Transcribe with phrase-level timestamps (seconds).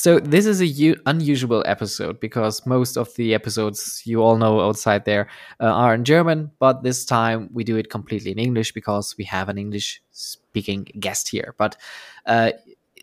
[0.00, 4.58] So this is a u- unusual episode because most of the episodes you all know
[4.58, 5.28] outside there
[5.60, 9.24] uh, are in German, but this time we do it completely in English because we
[9.24, 11.54] have an English speaking guest here.
[11.58, 11.76] But
[12.24, 12.52] uh,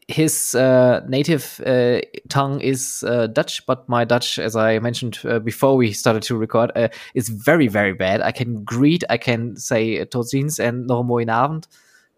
[0.07, 5.37] his uh, native uh, tongue is uh, Dutch, but my Dutch, as I mentioned uh,
[5.37, 8.21] before we started to record, uh, is very, very bad.
[8.21, 11.67] I can greet, I can say tot ziens and nog een avond,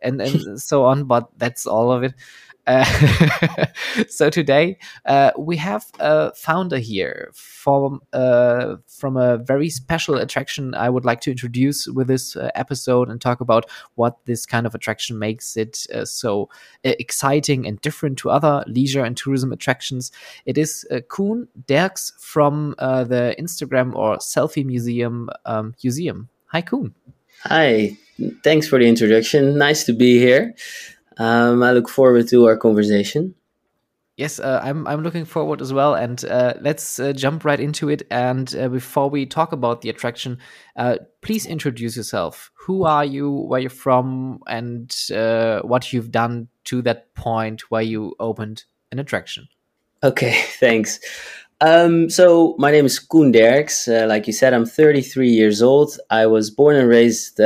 [0.01, 2.13] and, and so on, but that's all of it.
[2.69, 3.65] Uh,
[4.09, 4.77] so today
[5.07, 10.75] uh, we have a founder here from uh, from a very special attraction.
[10.75, 14.67] I would like to introduce with this uh, episode and talk about what this kind
[14.67, 16.43] of attraction makes it uh, so
[16.85, 20.11] uh, exciting and different to other leisure and tourism attractions.
[20.45, 26.27] It is uh, Koen Derks from the Instagram or Selfie Museum um, Youseum.
[26.51, 26.93] Hi, Koen.
[27.45, 27.97] Hi.
[28.43, 29.57] Thanks for the introduction.
[29.57, 30.53] Nice to be here.
[31.19, 33.35] Um, I look forward to our conversation.
[34.19, 34.85] Yes, uh, I'm.
[34.85, 35.95] I'm looking forward as well.
[35.95, 38.03] And uh, let's uh, jump right into it.
[38.11, 40.39] And uh, before we talk about the attraction,
[40.75, 42.51] uh, please introduce yourself.
[42.65, 43.31] Who are you?
[43.31, 44.41] Where you're from?
[44.45, 49.47] And uh, what you've done to that point where you opened an attraction.
[50.03, 50.99] Okay, thanks.
[51.61, 53.87] Um, so my name is Koen Derks.
[53.87, 55.97] like you said, I'm 33 years old.
[56.09, 57.39] I was born and raised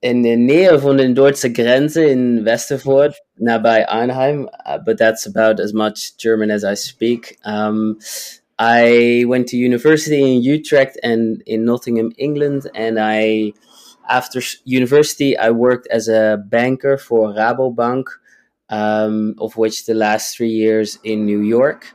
[0.00, 5.60] in the Nähe von den deutschen Grenze in Westervoort, nabei Arnhem, uh, but that's about
[5.60, 7.38] as much German as I speak.
[7.44, 7.98] Um,
[8.58, 13.52] I went to university in Utrecht and in Nottingham, England, and I,
[14.08, 18.06] after university, I worked as a banker for Rabobank,
[18.68, 21.92] um, of which the last three years in New York.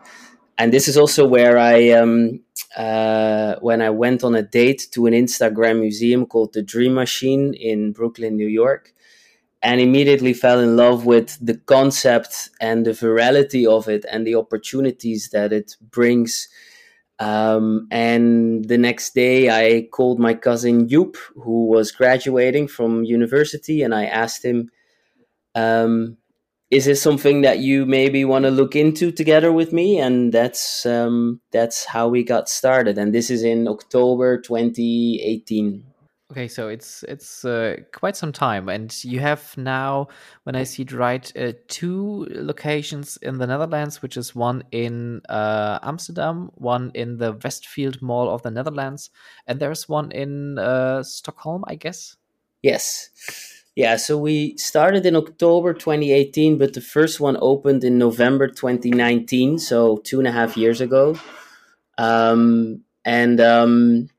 [0.57, 2.41] And this is also where I um,
[2.77, 7.53] uh, when I went on a date to an Instagram museum called the Dream Machine
[7.53, 8.93] in Brooklyn, New York,
[9.61, 14.35] and immediately fell in love with the concept and the virality of it and the
[14.35, 16.49] opportunities that it brings.
[17.19, 23.83] Um, and the next day, I called my cousin Joop, who was graduating from university,
[23.83, 24.69] and I asked him,
[25.55, 26.17] um,
[26.73, 29.99] is this something that you maybe want to look into together with me?
[29.99, 32.97] And that's um, that's how we got started.
[32.97, 35.85] And this is in october 2018
[36.31, 38.67] okay so it's it's uh, quite some time.
[38.69, 40.07] And you have now
[40.45, 45.21] when i see it right uh, two locations in the netherlands which is one in
[45.29, 49.11] uh, amsterdam one in the westfield mall of the netherlands
[49.45, 52.17] and there's one in uh, stockholm i guess?
[52.63, 58.47] Yes yeah, so we started in October 2018, but the first one opened in November
[58.47, 61.17] 2019, so two and a half years ago.
[61.97, 64.09] Um, and um,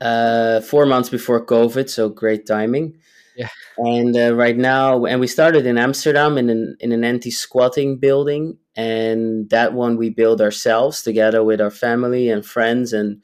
[0.00, 2.96] uh, four months before COVID, so great timing.
[3.36, 3.50] Yeah.
[3.76, 7.98] And uh, right now, and we started in Amsterdam in an, in an anti squatting
[7.98, 8.56] building.
[8.74, 12.94] And that one we built ourselves together with our family and friends.
[12.94, 13.22] And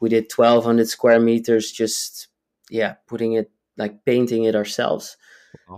[0.00, 2.26] we did 1,200 square meters, just,
[2.68, 5.16] yeah, putting it like painting it ourselves.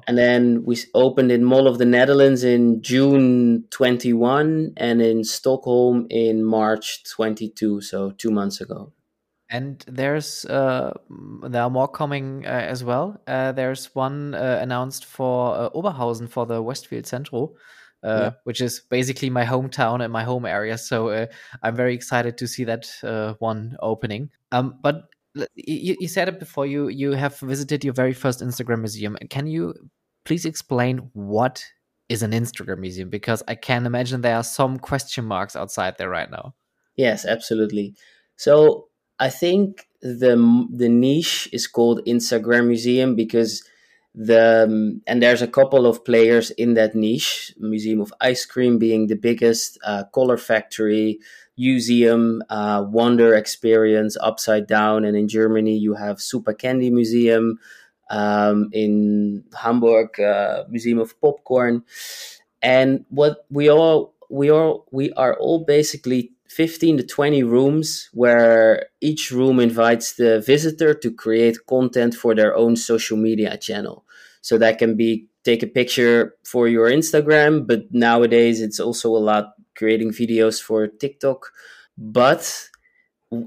[0.06, 6.06] And then we opened in Mall of the Netherlands in June 21 and in Stockholm
[6.10, 8.92] in March 22, so two months ago.
[9.50, 10.94] And there's uh,
[11.42, 13.20] there are more coming uh, as well.
[13.26, 17.54] Uh, there's one uh, announced for uh, Oberhausen for the Westfield Centro,
[18.02, 18.30] uh, yeah.
[18.44, 20.78] which is basically my hometown and my home area.
[20.78, 21.28] So
[21.62, 22.86] I'm very excited to see that
[23.38, 24.30] one opening.
[24.50, 25.04] Um, but
[25.54, 29.16] you, you said it before you you have visited your very first instagram museum.
[29.30, 29.74] Can you
[30.24, 31.64] please explain what
[32.08, 33.08] is an instagram museum?
[33.10, 36.54] Because i can imagine there are some question marks outside there right now.
[36.96, 37.94] Yes absolutely.
[38.36, 40.36] So i think the
[40.72, 43.62] the niche is called instagram museum because
[44.14, 47.52] the um, and there's a couple of players in that niche.
[47.58, 51.18] Museum of ice cream being the biggest uh, color factory
[51.56, 55.04] museum uh, wonder experience upside down.
[55.04, 57.58] And in germany you have super candy museum
[58.10, 61.82] um, in hamburg uh, museum of popcorn.
[62.62, 68.86] And what we all we all we are all basically 15 to 20 rooms where
[69.00, 74.04] each room invites the visitor to create content for their own social media channel.
[74.40, 79.20] So that can be take a picture for your instagram but nowadays it's also a
[79.20, 81.52] lot creating videos for TikTok.
[81.96, 82.68] But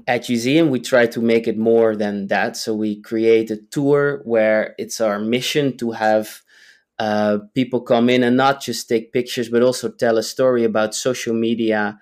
[0.06, 2.56] at Youseum, we try to make it more than that.
[2.56, 6.42] So we create a tour where it's our mission to have
[6.98, 10.94] uh, people come in and not just take pictures, but also tell a story about
[10.94, 11.98] social media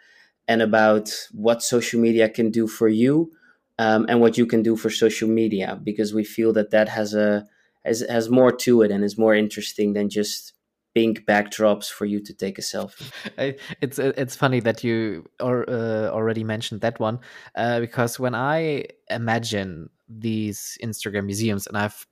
[0.48, 3.30] and about what social media can do for you
[3.78, 5.78] um, and what you can do for social media.
[5.82, 7.46] Because we feel that that has a
[7.84, 10.54] has, has more to it and is more interesting than just
[10.96, 13.12] pink backdrops for you to take a selfie.
[13.82, 17.18] it's it's funny that you or, uh, already mentioned that one
[17.54, 22.06] uh, because when I imagine these Instagram museums, and I've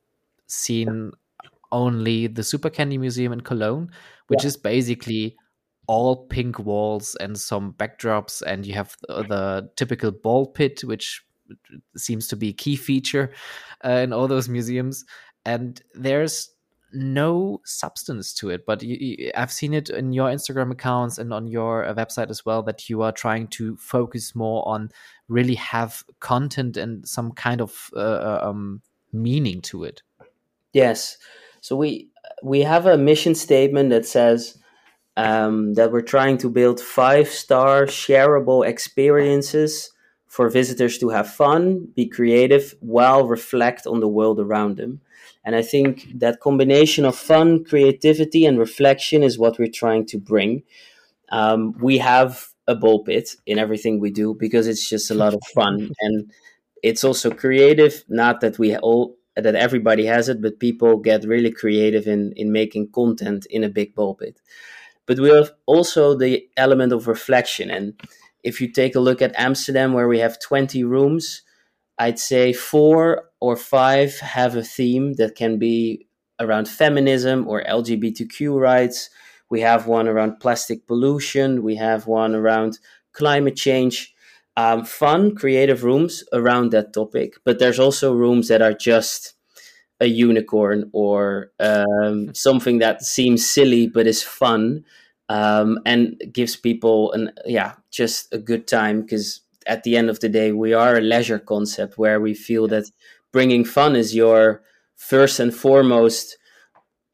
[0.48, 1.12] seen
[1.72, 3.90] only the Super Candy Museum in Cologne,
[4.26, 4.48] which yeah.
[4.48, 5.34] is basically
[5.86, 11.24] all pink walls and some backdrops, and you have the, the typical ball pit, which
[11.96, 13.32] seems to be a key feature
[13.82, 15.06] uh, in all those museums.
[15.46, 16.53] And there's
[16.94, 21.32] no substance to it but you, you, i've seen it in your instagram accounts and
[21.32, 24.90] on your uh, website as well that you are trying to focus more on
[25.28, 28.82] really have content and some kind of uh, uh um,
[29.14, 30.02] meaning to it.
[30.72, 31.16] Yes.
[31.60, 32.08] So we
[32.42, 34.58] we have a mission statement that says
[35.16, 39.90] um, that we're trying to build five star shareable experiences
[40.26, 45.00] for visitors to have fun be creative while reflect on the world around them
[45.44, 50.18] and I think that combination of fun, creativity, and reflection is what we're trying to
[50.18, 50.62] bring.
[51.30, 55.34] Um, we have a ball pit in everything we do because it's just a lot
[55.34, 56.32] of fun and
[56.82, 58.04] it's also creative.
[58.08, 62.52] Not that we all that everybody has it, but people get really creative in in
[62.52, 64.40] making content in a big ball pit.
[65.06, 67.70] But we have also the element of reflection.
[67.70, 68.00] And
[68.42, 71.42] if you take a look at Amsterdam, where we have 20 rooms,
[71.98, 76.06] I'd say four or five have a theme that can be
[76.40, 79.10] around feminism or LGBTQ rights.
[79.50, 81.62] We have one around plastic pollution.
[81.62, 82.78] We have one around
[83.12, 84.14] climate change.
[84.56, 87.34] Um, fun, creative rooms around that topic.
[87.44, 89.34] But there's also rooms that are just
[90.00, 94.84] a unicorn or um, something that seems silly but is fun
[95.28, 100.20] um, and gives people an yeah just a good time because at the end of
[100.20, 102.90] the day, we are a leisure concept where we feel that
[103.32, 104.62] bringing fun is your
[104.96, 106.36] first and foremost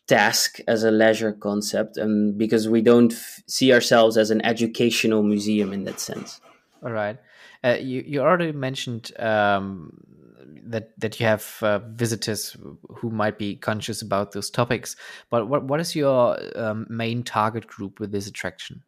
[0.06, 5.22] task as a leisure concept, and because we don't f- see ourselves as an educational
[5.22, 6.40] museum in that sense.
[6.82, 7.16] All right.
[7.62, 9.92] Uh, you you already mentioned um,
[10.64, 12.56] that that you have uh, visitors
[12.96, 14.96] who might be conscious about those topics,
[15.30, 18.82] but what what is your um, main target group with this attraction?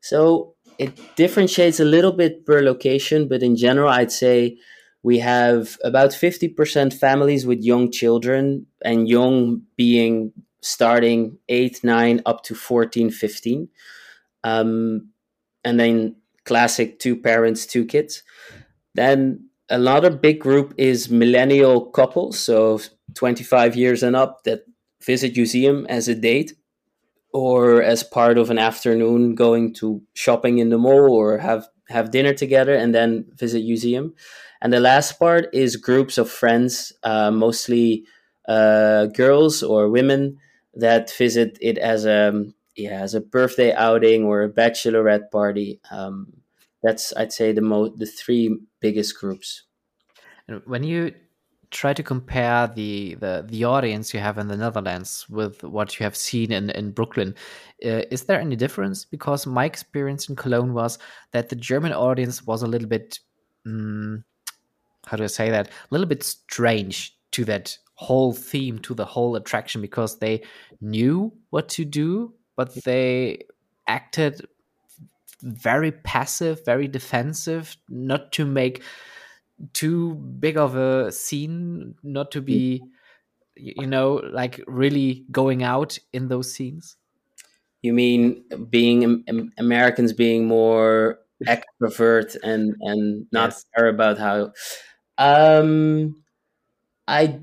[0.00, 4.58] So it differentiates a little bit per location, but in general, I'd say
[5.02, 10.32] we have about 50% families with young children, and young being
[10.62, 13.68] starting 8, 9, up to 14, 15.
[14.44, 15.10] Um,
[15.62, 18.22] and then classic two parents, two kids.
[18.94, 22.80] Then another big group is millennial couples, so
[23.14, 24.64] 25 years and up, that
[25.02, 26.54] visit Youseum as a date
[27.34, 32.12] or as part of an afternoon going to shopping in the mall or have have
[32.12, 34.12] dinner together and then visit Youseum.
[34.62, 38.04] And the last part is groups of friends uh, mostly
[38.48, 40.38] uh, girls or women
[40.74, 42.44] that visit it as a
[42.76, 45.80] yeah as a birthday outing or a bachelorette party.
[45.90, 46.32] Um,
[46.82, 49.64] that's i'd say the most the three biggest groups.
[50.46, 51.14] And when you
[51.74, 56.04] try to compare the, the the audience you have in the Netherlands with what you
[56.04, 57.34] have seen in in Brooklyn.
[57.84, 59.04] Uh, is there any difference?
[59.04, 60.98] Because my experience in Cologne was
[61.32, 63.18] that the German audience was a little bit,
[63.66, 64.24] um,
[65.06, 65.66] how do I say that?
[65.68, 70.42] A little bit strange to that whole theme, to the whole attraction, because they
[70.80, 73.44] knew what to do, but they
[73.88, 74.46] acted
[75.42, 78.82] very passive, very defensive, not to make
[79.72, 82.82] too big of a scene not to be
[83.56, 86.96] you know like really going out in those scenes?
[87.82, 89.24] You mean being
[89.58, 93.64] americans being more extrovert and and not yes.
[93.76, 94.52] care about how
[95.18, 96.16] um
[97.06, 97.38] i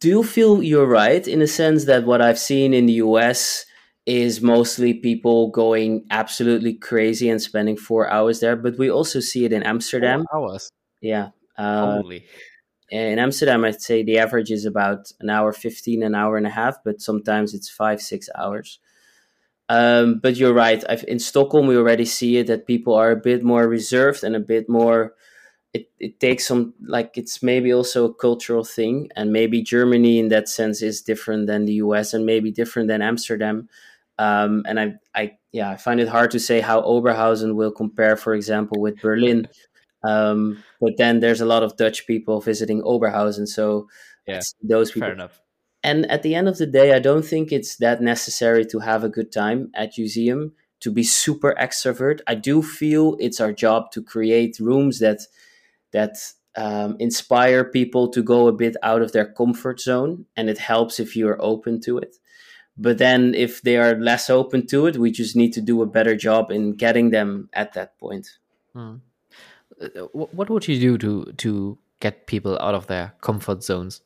[0.00, 3.64] do feel you're right in a sense that what i've seen in the us
[4.06, 9.44] is mostly people going absolutely crazy and spending four hours there but we also see
[9.44, 10.24] it in amsterdam.
[10.32, 10.70] four hours?
[11.00, 12.24] Yeah uh, Holy.
[12.90, 16.50] In Amsterdam, I'd say the average is about an hour 15, an hour and a
[16.50, 18.78] half, but sometimes it's five, six hours.
[19.68, 20.84] Um, but you're right.
[20.88, 24.36] I've, in Stockholm, we already see it that people are a bit more reserved and
[24.36, 25.14] a bit more.
[25.72, 29.08] It, it takes some, like, it's maybe also a cultural thing.
[29.16, 33.02] And maybe Germany, in that sense, is different than the US and maybe different than
[33.02, 33.68] Amsterdam.
[34.18, 38.16] Um, and I, I, yeah, I find it hard to say how Oberhausen will compare,
[38.16, 39.48] for example, with Berlin.
[40.06, 43.88] Um, but then there's a lot of Dutch people visiting Oberhausen, so
[44.26, 45.08] yeah, those people.
[45.08, 45.40] Fair enough.
[45.82, 49.04] And at the end of the day, I don't think it's that necessary to have
[49.04, 52.20] a good time at Youseum to be super extrovert.
[52.26, 55.20] I do feel it's our job to create rooms that
[55.92, 56.16] that
[56.56, 61.00] um, inspire people to go a bit out of their comfort zone, and it helps
[61.00, 62.16] if you are open to it.
[62.76, 65.86] but then if they are less open to it we just need to do a
[65.86, 68.28] better job in getting them at that point
[68.72, 68.96] hmm.
[69.80, 74.00] Uh, what would you do to to get people out of their comfort zones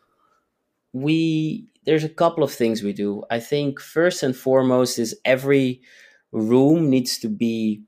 [0.92, 5.80] we there's a couple of things we do i think first and foremost is every
[6.32, 7.82] room needs to be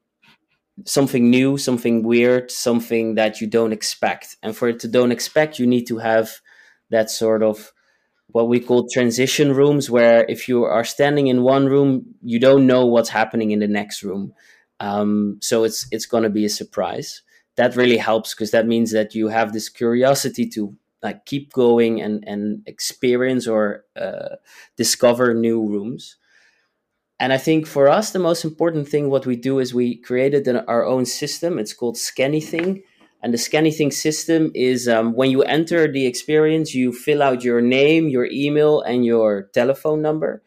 [0.85, 5.59] something new something weird something that you don't expect and for it to don't expect
[5.59, 6.41] you need to have
[6.91, 7.73] that sort of
[8.33, 12.67] what we call transition rooms, where if you are standing in one room, you don't
[12.67, 14.33] know what's happening in the next room.
[14.79, 17.23] Um, so it's it's going to be a surprise.
[17.61, 22.01] That really helps because that means that you have this curiosity to like keep going
[22.01, 24.37] and and experience or uh,
[24.79, 26.17] discover new rooms.
[27.19, 30.49] And I think for us, the most important thing what we do is we created
[30.49, 31.59] an, our own system.
[31.59, 32.83] It's called Scannything,
[33.23, 37.61] and the Scannything system is um, when you enter the experience, you fill out your
[37.61, 40.43] name, your email, and your telephone number.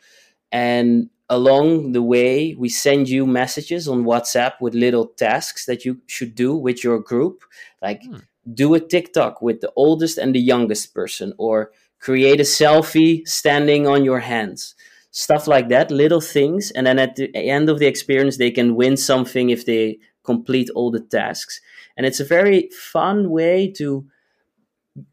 [0.52, 6.02] And along the way, we send you messages on WhatsApp with little tasks that you
[6.08, 7.44] should do with your group,
[7.82, 8.18] like hmm.
[8.54, 13.88] do a TikTok with the oldest and the youngest person, or create a selfie standing
[13.88, 14.76] on your hands.
[15.12, 16.72] Stuff like that, little things.
[16.72, 20.70] And then at the end of the experience, they can win something if they complete
[20.72, 21.60] all the tasks
[21.96, 24.06] and it's a very fun way to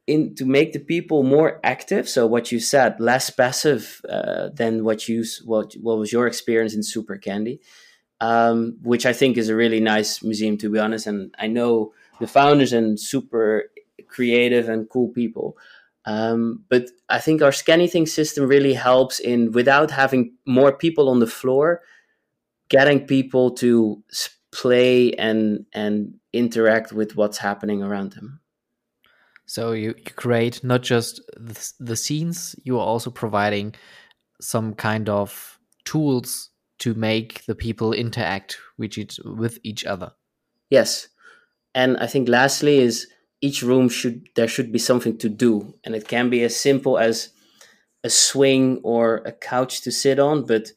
[0.07, 2.09] in to make the people more active.
[2.09, 6.75] So what you said less passive uh, than what you what what was your experience
[6.75, 7.61] in super candy
[8.21, 11.07] um, which i think is a really nice museum to be honest.
[11.07, 13.71] And i know the founders and super
[14.09, 15.57] creative and cool people.
[16.05, 21.21] Um, but i think our Scannything system really helps in without having more people on
[21.21, 21.81] the floor
[22.69, 24.03] getting people to
[24.53, 28.40] play and and interact with what's happening around them.
[29.50, 33.75] So you, you create not just the, the scenes, you are also providing
[34.40, 40.12] some kind of tools to make the people interact with each, with each other.
[40.71, 41.09] Yes.
[41.75, 43.09] And I think lastly is
[43.40, 46.97] each room should there should be something to do and it can be as simple
[46.97, 47.30] as
[48.04, 50.71] a swing or a couch to sit on but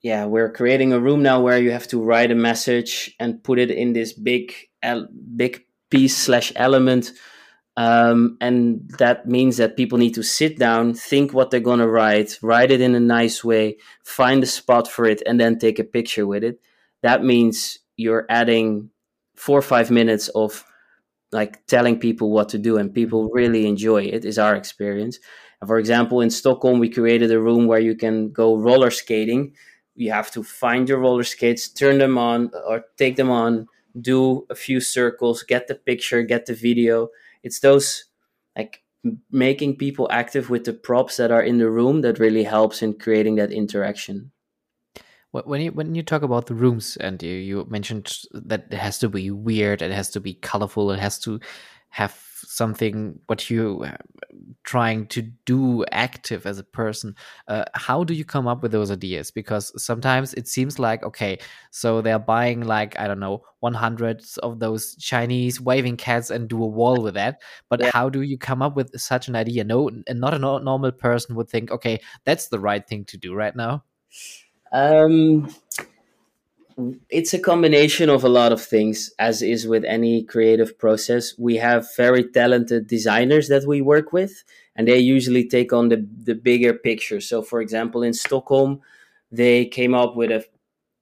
[0.00, 3.58] yeah, we're creating a room now where you have to write a message and put
[3.58, 4.54] it in this big,
[5.36, 7.12] big piece slash element.
[7.76, 11.88] Um, and that means that people need to sit down, think what they're going to
[11.88, 15.78] write, write it in a nice way, find a spot for it, and then take
[15.78, 16.60] a picture with it.
[17.02, 18.90] That means you're adding
[19.36, 20.64] four or five minutes of
[21.32, 25.18] like telling people what to do, and people really enjoy it, is our experience.
[25.66, 29.54] For example, in Stockholm, we created a room where you can go roller skating
[30.00, 33.66] you have to find your roller skates, turn them on or take them on,
[34.00, 37.08] do a few circles, get the picture, get the video.
[37.42, 38.04] It's those
[38.56, 38.82] like
[39.30, 42.94] making people active with the props that are in the room that really helps in
[42.98, 44.32] creating that interaction.
[45.32, 48.98] When you when you talk about the rooms and you, you mentioned that it has
[48.98, 51.38] to be weird, it has to be colorful, it has to
[51.90, 52.12] have
[52.50, 53.96] something what you uh,
[54.64, 57.14] trying to do active as a person
[57.46, 59.30] uh, how do you come up with those ideas?
[59.30, 61.38] Because sometimes it seems like okay
[61.70, 66.60] so they're buying like i don't know 100 of those chinese waving cats and do
[66.60, 67.40] a wall with that.
[67.68, 67.90] But yeah.
[67.92, 69.62] how do you come up with such an idea?
[69.62, 73.32] No and not a normal person would think okay that's the right thing to do
[73.32, 73.84] right now.
[74.72, 75.54] Um
[77.08, 81.34] it's a combination of a lot of things as is with any creative process.
[81.38, 84.44] We have very talented designers that we work with
[84.76, 87.20] and they usually take on the the bigger picture.
[87.20, 88.80] So for example in stockholm
[89.32, 90.44] they came up with a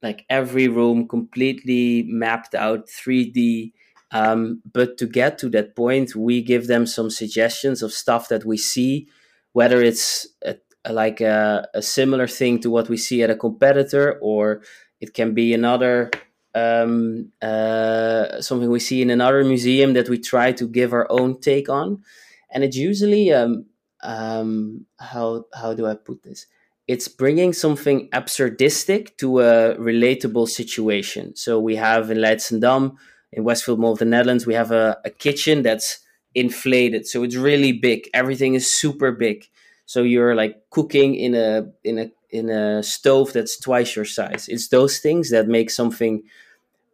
[0.03, 3.73] like every room completely mapped out 3d
[4.11, 8.45] um, but to get to that point we give them some suggestions of stuff that
[8.45, 9.09] we see
[9.53, 10.55] whether it's a,
[10.91, 14.63] like a, a similar thing to what we see at a competitor or
[15.01, 16.11] it can be another
[16.55, 21.41] um, uh, something we see in another museum that we try to give our own
[21.41, 22.03] take on,
[22.51, 23.67] and it's usually um,
[24.03, 26.47] um, how how do I put this?
[26.87, 31.37] It's bringing something absurdistic to a relatable situation.
[31.37, 32.97] So we have in Leidschendam,
[33.31, 35.99] in Westfield Mall of the Netherlands, we have a, a kitchen that's
[36.35, 38.09] inflated, so it's really big.
[38.15, 39.45] Everything is super big.
[39.85, 44.49] So you're like cooking in a in a in a stove that's twice your size.
[44.49, 46.23] It's those things that make something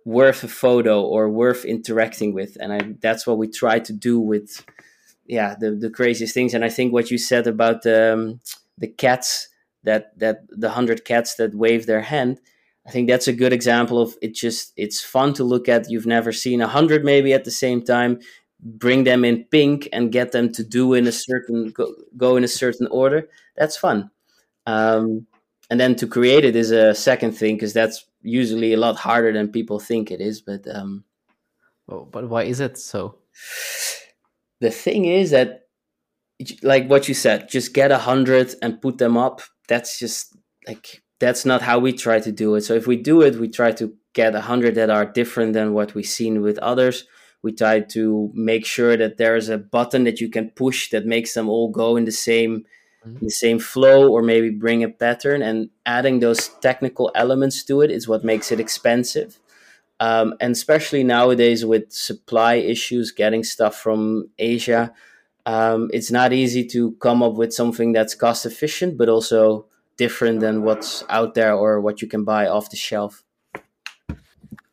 [0.04, 4.20] worth a photo or worth interacting with, and I, that's what we try to do
[4.20, 4.64] with
[5.26, 6.54] yeah the the craziest things.
[6.54, 8.40] And I think what you said about um,
[8.78, 9.48] the cats
[9.84, 12.40] that that the hundred cats that wave their hand.
[12.86, 14.34] I think that's a good example of it.
[14.34, 15.90] Just it's fun to look at.
[15.90, 18.20] You've never seen a hundred maybe at the same time.
[18.60, 22.44] Bring them in pink and get them to do in a certain go, go in
[22.44, 23.28] a certain order.
[23.56, 24.10] That's fun.
[24.66, 25.26] Um,
[25.70, 29.32] and then to create it is a second thing because that's usually a lot harder
[29.32, 30.40] than people think it is.
[30.40, 31.04] But um,
[31.88, 33.16] oh, but why is it so?
[34.60, 35.62] The thing is that,
[36.62, 39.42] like what you said, just get a hundred and put them up.
[39.68, 42.62] That's just like that's not how we try to do it.
[42.62, 45.72] So if we do it, we try to get a hundred that are different than
[45.72, 47.06] what we've seen with others.
[47.42, 51.34] We try to make sure that there's a button that you can push that makes
[51.34, 52.64] them all go in the same.
[53.04, 57.90] The same flow or maybe bring a pattern and adding those technical elements to it
[57.90, 59.38] is what makes it expensive.
[60.00, 64.92] Um, and especially nowadays with supply issues getting stuff from asia
[65.46, 70.40] um, it's not easy to come up with something that's cost efficient but also different
[70.40, 73.22] than what's out there or what you can buy off the shelf.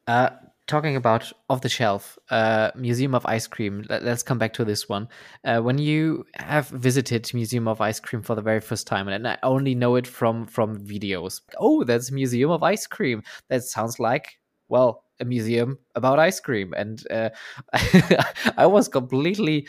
[0.08, 0.30] Uh,
[0.68, 3.86] talking about off the shelf uh, museum of ice cream.
[3.90, 5.08] Let, us come back to this one.
[5.44, 9.28] Uh, when you have visited museum of ice cream for the very first time and
[9.28, 11.42] i only know it from from videos.
[11.58, 13.24] Oh that's museum of ice cream.
[13.50, 14.40] That sounds like
[14.70, 16.74] well a museum about ice cream.
[16.76, 17.30] And uh,
[18.58, 19.68] i was completely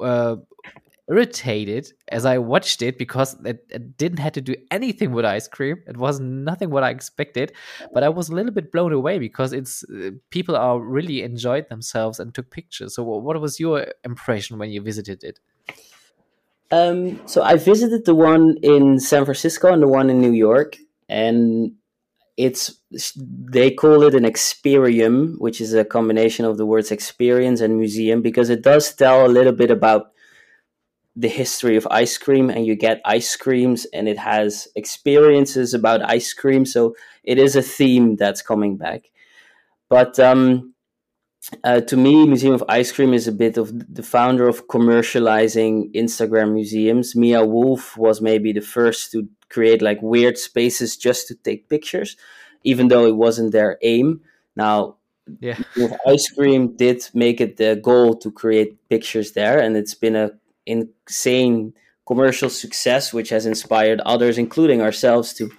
[0.00, 0.36] uh,
[1.08, 5.48] irritated as I watched it because it, it, didn't have to do anything with ice
[5.48, 5.82] cream.
[5.86, 7.52] It was nothing what I expected,
[7.94, 11.68] but I was a little bit blown away because it's uh, people are really enjoyed
[11.68, 12.94] themselves and took pictures.
[12.94, 15.40] So, what was your impression when you visited it?
[16.70, 20.76] Um, so I visited the one in San Francisco and the one in New York,
[21.08, 21.72] and
[22.36, 22.78] it's
[23.16, 28.20] they call it an experium, which is a combination of the words experience and museum
[28.20, 30.12] because it does tell a little bit about
[31.18, 36.08] the history of ice cream and you get ice creams and it has experiences about
[36.08, 36.64] ice cream.
[36.64, 36.94] So
[37.24, 39.10] it is a theme that's coming back.
[39.88, 40.74] But um,
[41.64, 45.92] uh, to me museum of ice cream is a bit of the founder of commercializing
[45.92, 47.16] instagram museums.
[47.16, 52.16] Meow Wolf was maybe the first to create like weird spaces just to take pictures
[52.62, 54.20] even though it wasn't their aim.
[54.54, 54.98] Now
[55.40, 55.58] yeah.
[56.06, 60.30] Ice cream did make it the goal to create pictures there and it's been a
[60.68, 61.74] insane
[62.06, 65.50] commercial success, which has inspired others, including ourselves, to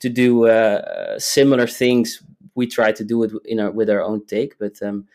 [0.00, 2.22] to do uh, similar things.
[2.54, 5.06] We try to do it in our, with our own take, but um,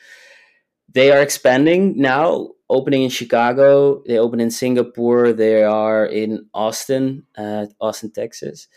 [0.93, 2.49] they are expanding now.
[2.69, 5.31] Opening in Chicago, they open in Singapore.
[5.31, 8.67] They are in Austin, uh, Austin, Texas,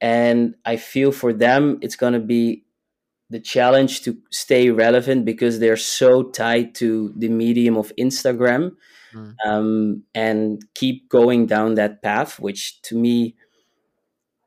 [0.00, 2.64] and I feel for them it's going to be
[3.30, 8.72] the challenge to stay relevant because they're so tied to the medium of Instagram
[9.14, 9.34] mm.
[9.44, 13.36] um, and keep going down that path, which to me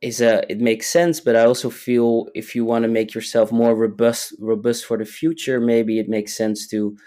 [0.01, 1.19] is a it makes sense.
[1.19, 5.05] But I also feel if you want to make yourself more robust robust for the
[5.05, 6.97] future, maybe it makes sense to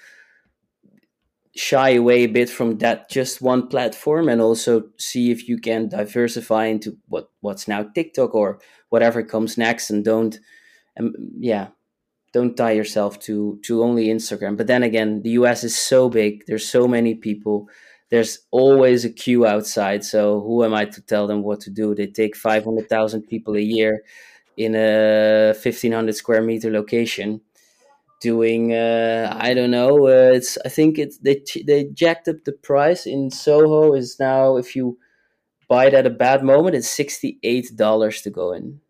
[1.57, 5.89] shy away a bit from that just one platform and also see if you can
[5.89, 10.39] diversify into what what's now TikTok or whatever comes next and don't
[10.99, 11.69] um, yeah
[12.33, 14.57] don't tie yourself to to only Instagram.
[14.57, 16.45] But then again, the US is so big.
[16.47, 17.69] There's so many people.
[18.11, 20.05] There's always a queue outside.
[20.05, 21.95] So who am I to tell them what to do?
[21.95, 24.03] They take 500,000 people a year
[24.57, 27.41] in a 1500 square meter location
[28.21, 30.07] doing uh, I don't know.
[30.07, 34.57] Uh, it's I think it's they they jacked up the price in Soho is now
[34.57, 34.99] if you
[35.69, 38.81] buy it at a bad moment it's sixty eight dollars to go in.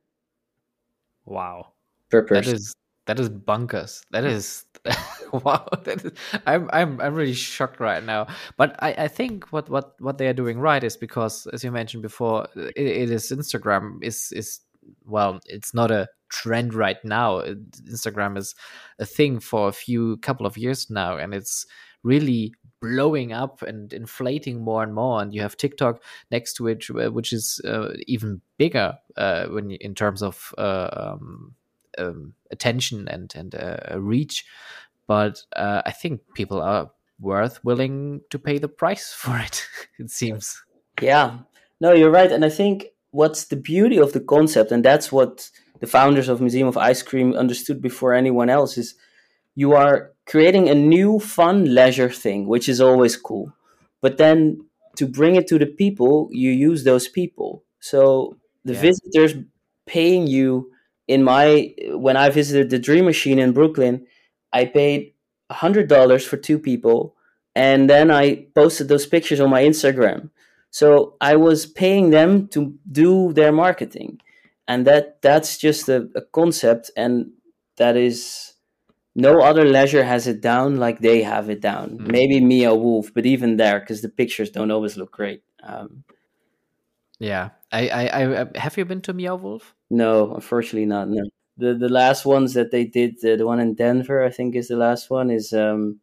[1.25, 1.73] Wow,
[2.11, 2.53] per person.
[2.53, 2.75] That is
[3.11, 4.05] that is bunkers.
[4.13, 4.65] That is
[5.33, 5.67] wow.
[5.83, 6.13] That is,
[6.47, 8.29] I'm I'm I'm really shocked right now.
[8.57, 11.73] But I, I think what, what what they are doing right is because as you
[11.73, 14.61] mentioned before, it, it is Instagram is is
[15.05, 17.41] well, it's not a trend right now.
[17.41, 18.55] Instagram is
[19.01, 21.67] a thing for a few couple of years now, and it's
[22.05, 25.21] really blowing up and inflating more and more.
[25.21, 29.97] And you have TikTok next to it, which is uh, even bigger uh, when in
[29.97, 31.57] terms of uh, um,
[31.99, 34.45] um, attention and and uh, reach.
[35.07, 39.67] But uh, I think people are worth willing to pay the price for it.
[39.99, 40.63] it seems.
[41.01, 41.39] Yeah,
[41.81, 45.51] no, you're right, and I think what's the beauty of the concept, and that's what
[45.81, 48.95] the founders of Museum of Ice Cream understood before anyone else is
[49.55, 53.53] you are creating a new fun leisure thing which is always cool
[54.01, 54.61] but then
[54.97, 58.81] to bring it to the people you use those people so the yeah.
[58.81, 59.35] visitors
[59.87, 60.71] paying you
[61.11, 61.75] in my
[62.07, 64.07] when I visited the Dream Machine in Brooklyn,
[64.53, 65.13] I paid
[65.51, 67.17] hundred dollars for two people,
[67.55, 70.31] and then I posted those pictures on my Instagram.
[70.71, 74.21] So I was paying them to do their marketing,
[74.69, 77.33] and that that's just a, a concept, and
[77.77, 78.55] that is
[79.17, 81.99] no other leisure has it down like they have it down.
[81.99, 82.13] Mm.
[82.13, 85.43] Maybe Meow Wolf, but even there, because the pictures don't always look great.
[85.63, 86.05] Um,
[87.19, 89.75] Yeah, I, I, I have you been to Meow Wolf?
[89.91, 91.09] No, unfortunately not.
[91.09, 91.23] No,
[91.57, 94.69] the the last ones that they did, the, the one in Denver, I think, is
[94.69, 95.31] the last one.
[95.31, 96.01] Is um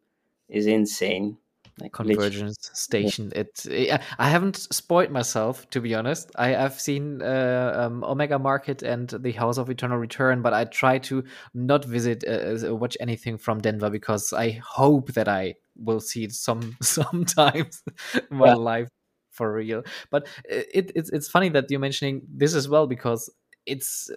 [0.48, 1.38] is insane.
[1.80, 2.70] Like Convergence.
[2.72, 3.30] Station.
[3.32, 3.42] Yeah.
[3.42, 6.30] It, it, I haven't spoiled myself to be honest.
[6.36, 10.64] I have seen uh, um, Omega Mart and the House of Eternal Return, but I
[10.64, 11.22] try to
[11.54, 16.24] not visit uh, uh, watch anything from Denver because I hope that I will see
[16.24, 17.82] it some sometimes
[18.14, 18.54] in my yeah.
[18.54, 18.88] life
[19.30, 19.84] for real.
[20.10, 23.30] But it, it's it's funny that you're mentioning this as well because
[23.68, 24.10] it's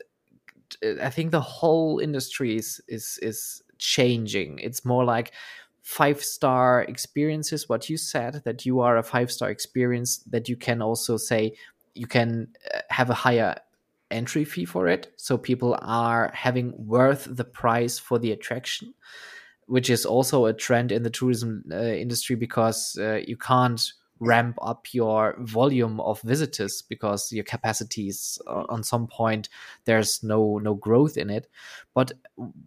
[1.02, 4.60] I think the whole industry is is is changing.
[4.60, 5.34] It's more like
[5.82, 7.68] five star experiences.
[7.68, 11.54] What you said that you are a five star experience that you can also say
[11.94, 13.56] you can uh, have a higher
[14.10, 18.94] entry fee for it, so people are having worth the price for the attraction,
[19.68, 24.56] which is also a trend in the tourism uh, industry because uh, you can't ramp
[24.62, 29.50] up your volume of visitors because your capacities uh, on some point
[29.86, 31.50] there's no no growth in it.
[31.94, 32.14] But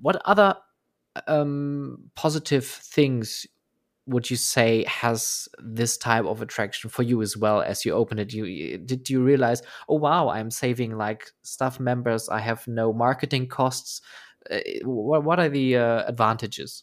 [0.02, 0.56] what other
[1.28, 3.46] um, positive things
[4.06, 8.18] would you say has this type of attraction for you as well as you open
[8.18, 8.32] it?
[8.32, 12.28] You did you realize oh wow i'm saving like staff members.
[12.28, 14.02] I have no marketing costs.
[14.50, 16.82] Uh, what, what are the uh, advantages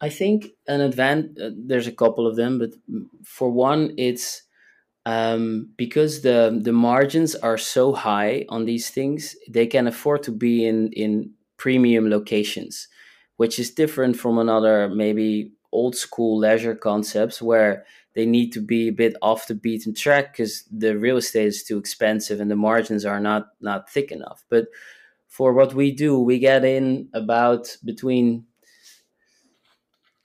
[0.00, 1.38] I think an advantage.
[1.40, 2.70] Uh, there's a couple of them, but
[3.24, 4.42] for one, it's
[5.06, 10.32] um, because the the margins are so high on these things, they can afford to
[10.32, 12.88] be in in premium locations,
[13.36, 17.84] which is different from another maybe old school leisure concepts where
[18.14, 21.62] they need to be a bit off the beaten track because the real estate is
[21.64, 24.44] too expensive and the margins are not not thick enough.
[24.50, 24.66] But
[25.28, 28.47] for what we do, we get in about between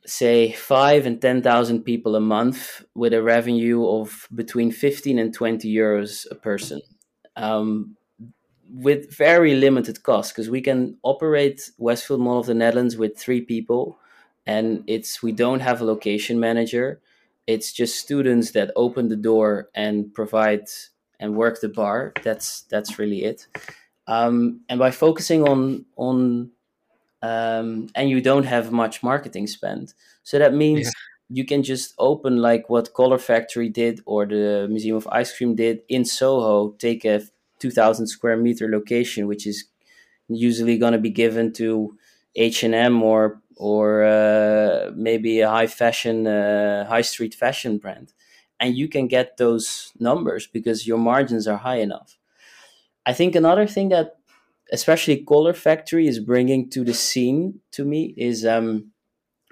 [0.05, 5.73] say five and 10,000 people a month with a revenue of between 15 and 20
[5.73, 6.81] euros a person.
[7.35, 7.95] Um,
[8.69, 13.41] with very limited costs because we can operate Westfield Mall of the Netherlands with three
[13.41, 13.99] people
[14.45, 16.99] and it's we don't have a location manager.
[17.47, 20.67] It's just students that open the door and provide
[21.19, 22.13] and work the bar.
[22.23, 23.47] That's that's really it.
[24.07, 26.51] Um, and by focusing on on
[27.23, 29.93] um, and you don't have much marketing spend.
[30.23, 30.91] So that means yeah.
[31.29, 35.55] you can just open like what Color Factory did or the Museum of Ice Cream
[35.55, 37.21] did in Soho, take a
[37.59, 39.65] 2000 square meter location, which is
[40.27, 41.97] usually going to be given to
[42.35, 48.11] H&M or or uh, maybe a high fashion uh, high street fashion brand
[48.59, 52.17] and you can get those numbers because your margins are high enough
[53.05, 54.17] i think another thing that
[54.71, 58.91] especially Color Factory is bringing to the scene to me is um,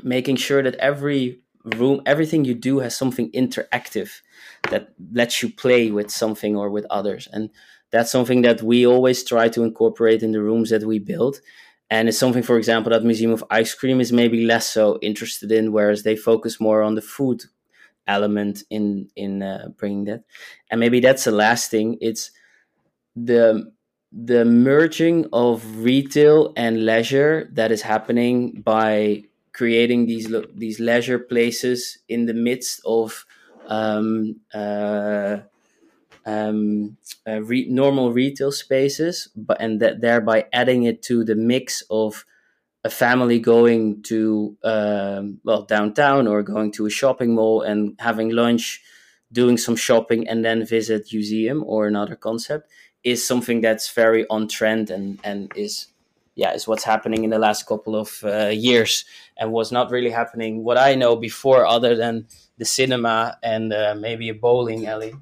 [0.04, 1.42] making sure that every
[1.76, 4.22] room, everything you do has something interactive
[4.70, 7.28] that lets you play with something or with others.
[7.32, 7.50] And
[7.92, 11.42] that's something that we always try to incorporate in the rooms that we build.
[11.90, 15.52] And it's something, for example, that Museum of Ice Cream is maybe less so interested
[15.52, 17.44] in, whereas they focus more on the food
[18.08, 20.24] element in in uh, bringing that.
[20.70, 21.98] And maybe that's the last thing.
[22.00, 22.32] It's
[23.16, 23.74] the
[24.12, 31.98] the merging of retail and leisure that is happening by creating these these leisure places
[32.10, 33.26] in the midst of
[33.68, 35.38] um, uh,
[36.26, 36.98] um,
[37.28, 42.26] uh, re- normal retail spaces, but and that thereby adding it to the mix of
[42.84, 48.30] a family going to um, well downtown or going to a shopping mall and having
[48.30, 48.82] lunch,
[49.32, 52.70] doing some shopping, and then visit Youseum or another concept
[53.04, 55.88] is something that's very on trend and and is
[56.36, 59.06] yeah is what's happening in the last couple of uh, years
[59.38, 63.96] and was not really happening what I know before other than the cinema and uh,
[63.98, 65.14] maybe a bowling alley.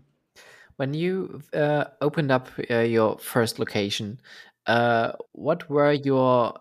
[0.76, 4.20] When you uh, opened up uh, your first location,
[4.65, 6.54] uh, what were your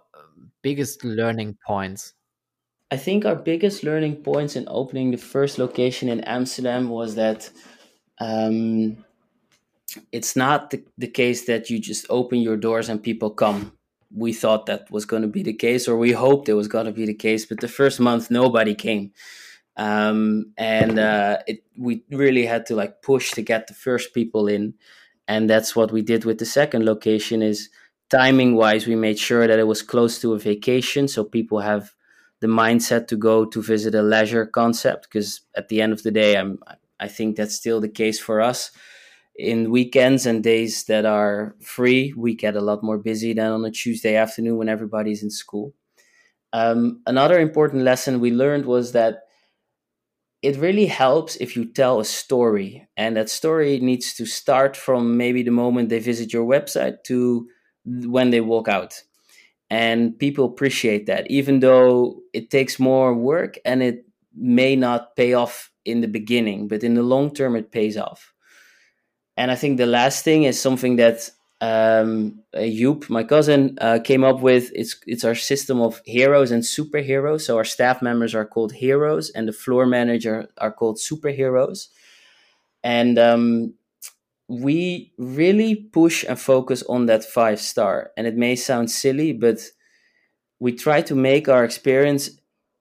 [0.62, 2.14] biggest learning points?
[2.90, 7.50] I think our biggest learning points in opening the first location in Amsterdam was that
[8.18, 9.04] um,
[10.12, 13.72] it's not the, the case that you just open your doors and people come.
[14.14, 16.86] We thought that was going to be the case, or we hoped it was going
[16.86, 19.12] to be the case, but the first month nobody came.
[19.76, 24.48] Um, and uh, it, we really had to like push to get the first people
[24.48, 24.74] in,
[25.26, 27.42] and that's what we did with the second location.
[27.42, 27.68] Is
[28.08, 31.92] timing wise, we made sure that it was close to a vacation, so people have
[32.40, 35.08] the mindset to go to visit a leisure concept.
[35.08, 36.58] Because at the end of the day, I'm
[36.98, 38.70] I think that's still the case for us
[39.38, 43.64] in weekends and days that are free, we get a lot more busy than on
[43.64, 45.72] a Tuesday afternoon when everybody's in school.
[46.52, 49.20] Um, another important lesson we learned was that
[50.42, 55.16] it really helps if you tell a story and that story needs to start from
[55.16, 57.48] maybe the moment they visit your website to
[57.84, 59.02] when they walk out
[59.70, 65.34] and people appreciate that even though it takes more work and it may not pay
[65.34, 68.32] off in the beginning but in the long term it pays off
[69.38, 74.22] and i think the last thing is something that um, Joop, my cousin, uh, came
[74.22, 74.70] up with.
[74.74, 77.42] It's it's our system of heroes and superheroes.
[77.42, 81.88] So our staff members are called heroes, and the floor manager are called superheroes.
[82.84, 83.74] And um,
[84.46, 88.12] we really push and focus on that five star.
[88.16, 89.60] And it may sound silly, but
[90.60, 92.30] we try to make our experience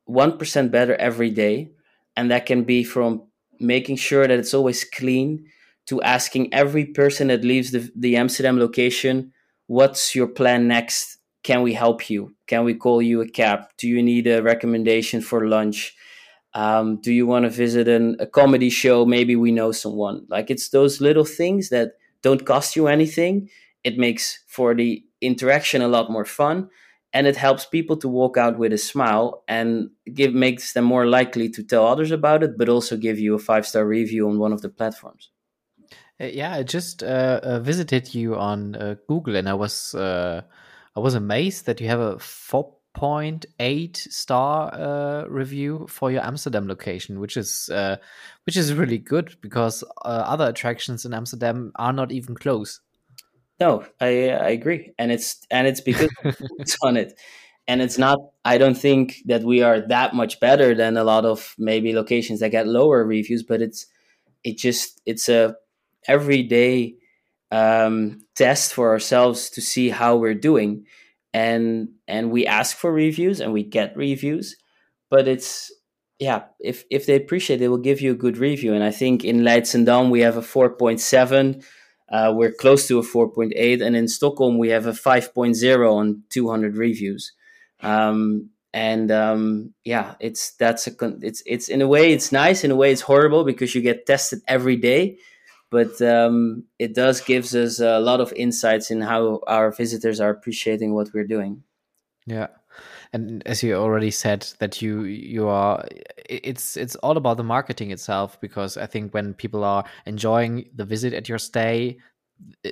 [0.05, 1.71] one percent better every day,
[2.15, 3.23] and that can be from
[3.59, 5.47] making sure that it's always clean
[5.87, 9.33] to asking every person that leaves the, the Amsterdam location,
[9.67, 11.17] what's your plan next?
[11.43, 12.35] Can we help you?
[12.45, 13.61] Can we call you a cab?
[13.77, 15.95] Do you need a recommendation for lunch?
[16.53, 19.05] Um, do you want to visit an, a comedy show?
[19.05, 20.25] Maybe we know someone.
[20.29, 23.49] Like it's those little things that don't cost you anything.
[23.83, 26.69] It makes for the interaction a lot more fun
[27.13, 31.05] and it helps people to walk out with a smile and give makes them more
[31.07, 34.37] likely to tell others about it but also give you a five star review on
[34.37, 35.29] one of the platforms
[36.19, 40.41] yeah, I just uh, uh, visited you on uh, Google, and I was uh,
[40.95, 46.23] I was amazed that you have a four point eight star uh, review for your
[46.25, 47.69] Amsterdam location, which is
[48.45, 52.79] which is really good because other attractions in Amsterdam are not even close.
[53.59, 56.09] No, I I agree, and it's and it's because
[56.57, 57.13] it's on it,
[57.67, 58.17] and it's not.
[58.43, 62.39] I don't think that we are that much better than a lot of maybe locations
[62.39, 63.85] that get lower reviews, but it's
[64.43, 65.55] it just it's a
[66.07, 66.95] everyday
[67.51, 70.85] um, test for ourselves to see how we're doing.
[71.33, 74.55] And and we ask for reviews and we get reviews
[75.09, 75.71] but it's
[76.19, 78.73] yeah if if they appreciate they will give you a good review.
[78.73, 81.63] And i think in Leidschendam we have a 4.7
[82.09, 86.77] uh, we're close to a 4.8 and in stockholm we have a 5.0 on 200
[86.77, 87.33] reviews.
[87.81, 90.91] Um, and um, yeah it's that's a
[91.21, 92.63] it's it's in a way it's nice.
[92.63, 95.17] In a way it's horrible because you get tested every day
[95.69, 100.29] but um, it does gives us a lot of insights in how our visitors are
[100.29, 101.63] appreciating what we're doing.
[102.25, 102.47] Yeah.
[103.13, 105.85] And as you already said that you you are
[106.29, 110.85] it's it's all about the marketing itself because i think when people are enjoying the
[110.85, 111.97] visit at your stay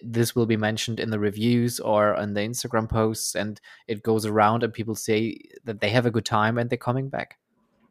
[0.04, 4.26] this will be mentioned in the reviews or on the instagram posts and it goes
[4.26, 7.38] around and people say that they have a good time and they're coming back.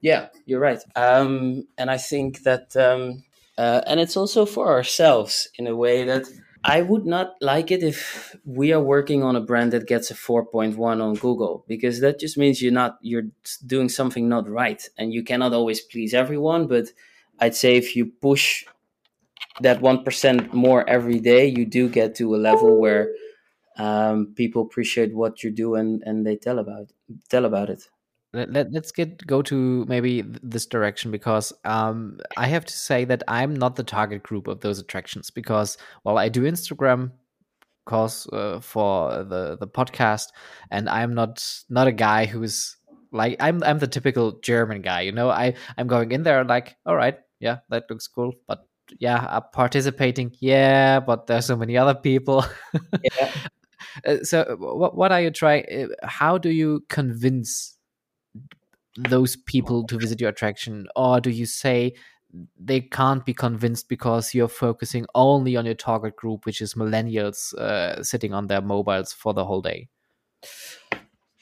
[0.00, 0.82] Yeah you're right.
[0.94, 3.24] Um, and i think that um,
[3.58, 6.24] uh, and it's also for ourselves in a way that
[6.64, 10.14] I would not like it if we are working on a brand that gets a
[10.14, 13.28] 4.1 on Google because that just means you're not you're
[13.66, 16.86] doing something not right and you cannot always please everyone but
[17.38, 18.64] I'd say if you push
[19.60, 23.10] that 1% more every day you do get to a level where
[23.76, 26.90] um, people appreciate what you do and, and they tell about
[27.28, 27.88] tell about it
[28.34, 33.04] let, let, us get go to maybe this direction because um, I have to say
[33.04, 37.12] that I'm not the target group of those attractions because while I do Instagram
[37.86, 40.28] cause uh, for the the podcast
[40.70, 42.76] and I'm not not a guy who's
[43.12, 46.76] like I'm I'm the typical German guy you know I I'm going in there like
[46.86, 48.66] all right yeah that looks cool but
[48.98, 52.44] yeah I'm participating yeah but there's so many other people
[53.02, 53.30] yeah.
[54.06, 57.73] uh, so what what are you trying uh, how do you convince
[58.96, 61.92] those people to visit your attraction or do you say
[62.59, 67.54] they can't be convinced because you're focusing only on your target group which is millennials
[67.54, 69.88] uh, sitting on their mobiles for the whole day?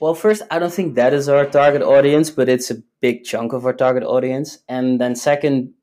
[0.01, 3.53] Well first i don't think that is our target audience but it's a big chunk
[3.53, 4.59] of our target audience.
[4.69, 5.75] And then second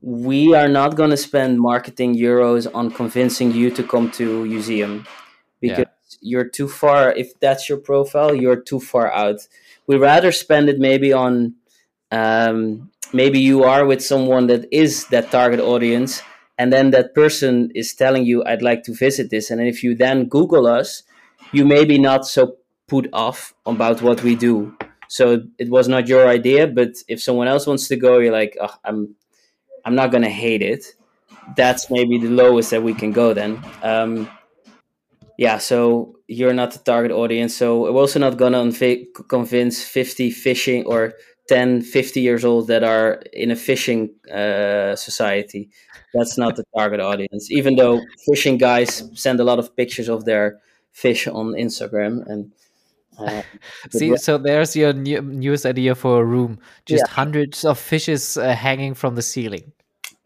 [0.00, 5.06] we are not going to spend marketing euros on convincing you to come to Youseum
[5.60, 6.18] because yeah.
[6.20, 9.46] you're too far if that's your profile you're too far out
[9.86, 11.54] we rather spend it maybe on
[12.10, 16.22] um, maybe you are with someone that is that target audience
[16.58, 19.50] and then that person is telling you i'd like to visit this.
[19.50, 21.02] And if you then google us
[21.52, 22.56] you may be not so
[22.88, 24.76] put off about what we do.
[25.08, 28.56] So it was not your idea but if someone else wants to go you're like
[28.60, 29.14] oh, i'm
[29.84, 30.84] i'm not gonna hate it.
[31.56, 33.62] That's maybe the lowest that we can go then.
[33.82, 34.28] Um,
[35.38, 37.54] yeah, so you're not the target audience.
[37.56, 38.70] So we're also not gonna
[39.28, 41.14] convince 50 fishing or
[41.48, 45.70] 10, 50 years old that are in a fishing uh, society.
[46.14, 47.50] That's not the target audience.
[47.50, 50.60] Even though fishing guys send a lot of pictures of their
[50.92, 52.52] fish on Instagram, and
[53.18, 53.42] Uh,
[53.90, 56.58] See, so there's your new, newest idea for a room.
[56.86, 57.12] Just yeah.
[57.12, 59.72] hundreds of fishes uh, hanging from the ceiling.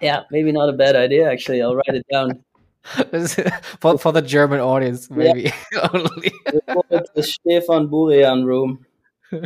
[0.01, 1.31] Yeah, maybe not a bad idea.
[1.31, 2.45] Actually, I'll write it down.
[3.81, 5.89] for for the German audience, maybe yeah.
[5.93, 6.33] only.
[7.15, 8.87] the Stefan Burian room.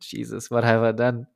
[0.00, 1.26] Jesus, what have I done?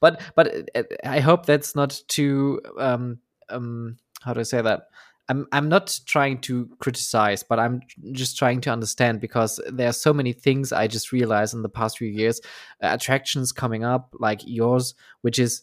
[0.00, 4.82] but but uh, I hope that's not too um um how do I say that?
[5.28, 7.82] I'm I'm not trying to criticize, but I'm
[8.12, 11.68] just trying to understand because there are so many things I just realized in the
[11.68, 12.40] past few years,
[12.82, 15.62] uh, attractions coming up like yours, which is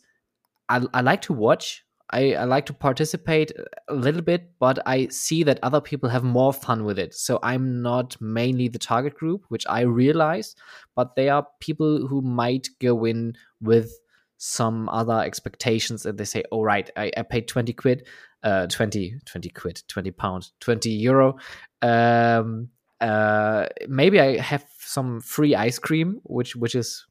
[0.69, 1.84] I, I like to watch.
[2.15, 3.51] I, I like to participate
[3.89, 7.13] a little bit, but I see that other people have more fun with it.
[7.13, 10.55] So I'm not mainly the target group, which I realize,
[10.95, 13.91] but there are people who might go in with
[14.37, 18.07] some other expectations and they say, oh, right, I, I paid 20 quid
[18.45, 21.35] uh, 20, 20 quid, 20 pounds, 20 euro.
[21.81, 22.69] Um,
[23.01, 27.05] uh, maybe I have some free ice cream, which which is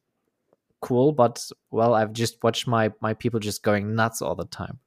[0.81, 1.11] cool.
[1.11, 4.79] But well, I've just watched my my people just going nuts all the time.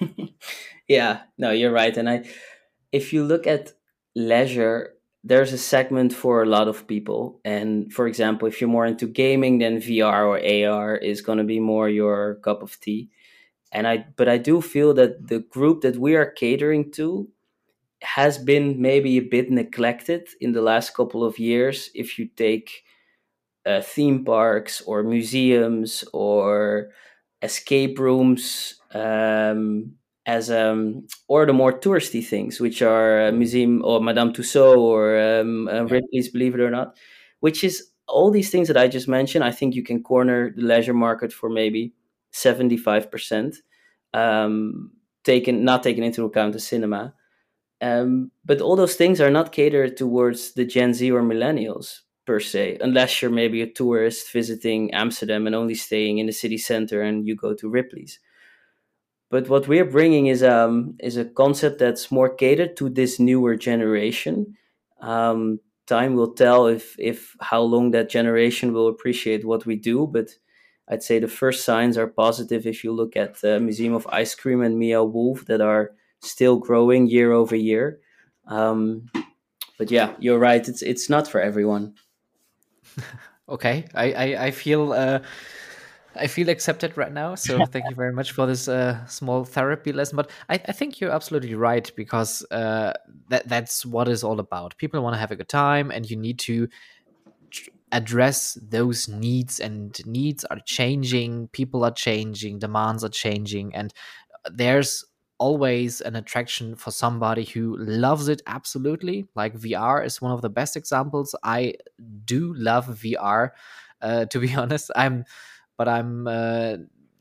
[0.88, 1.96] yeah, no, you're right.
[1.96, 2.24] And I,
[2.92, 3.72] if you look at
[4.16, 7.40] leisure, there's a segment for a lot of people.
[7.44, 11.44] And for example, if you're more into gaming, then VR or AR is going to
[11.44, 13.10] be more your cup of tea
[13.72, 17.28] and i but i do feel that the group that we are catering to
[18.02, 22.84] has been maybe a bit neglected in the last couple of years if you take
[23.66, 26.90] uh, theme parks or museums or
[27.42, 29.92] escape rooms um,
[30.26, 35.68] as um, or the more touristy things which are museum or madame tussauds or um,
[35.68, 36.96] uh, ripley's believe it or not
[37.40, 40.62] which is all these things that i just mentioned i think you can corner the
[40.62, 41.92] leisure market for maybe
[42.32, 43.56] 75%,
[44.14, 44.90] um,
[45.24, 47.14] taken not taken into account the cinema.
[47.80, 52.40] Um, but all those things are not catered towards the Gen Z or millennials per
[52.40, 57.02] se, unless you're maybe a tourist visiting Amsterdam and only staying in the city center
[57.02, 58.18] and you go to Ripley's.
[59.30, 63.56] But what we're bringing is um is a concept that's more catered to this newer
[63.56, 64.56] generation.
[65.00, 70.06] Um, time will tell if if how long that generation will appreciate what we do,
[70.06, 70.30] but
[70.88, 74.34] I'd say the first signs are positive if you look at the Museum of Ice
[74.34, 78.00] Cream and Meow Wolf that are still growing year over year.
[78.46, 79.10] Um,
[79.78, 80.66] but yeah, you're right.
[80.66, 81.94] It's it's not for everyone.
[83.48, 84.92] okay, I I, I feel.
[84.92, 85.20] Uh...
[86.18, 87.34] I feel accepted right now.
[87.34, 90.16] So thank you very much for this uh, small therapy lesson.
[90.16, 92.92] But I, I, think you're absolutely right because uh,
[93.28, 94.76] that that's what it's all about.
[94.78, 96.68] People want to have a good time, and you need to
[97.92, 103.94] address those needs and needs are changing people are changing demands are changing and
[104.50, 105.04] there's
[105.38, 110.50] always an attraction for somebody who loves it absolutely like vr is one of the
[110.50, 111.72] best examples i
[112.24, 113.50] do love vr
[114.02, 115.24] uh, to be honest i'm
[115.78, 116.76] but i'm uh,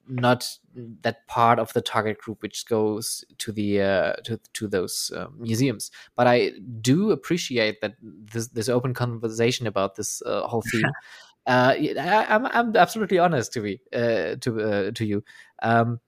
[0.09, 0.57] not
[1.01, 5.27] that part of the target group which goes to the uh, to, to those uh,
[5.37, 5.91] museums.
[6.15, 10.91] But i do appreciate that this this open conversation about this uh, whole theme.
[11.47, 15.23] Uh, I, am I'm, I'm absolutely honest to be uh, to uh, to you.
[15.61, 16.01] Um,